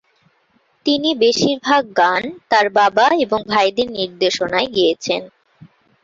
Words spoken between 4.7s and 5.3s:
গেয়েছেন।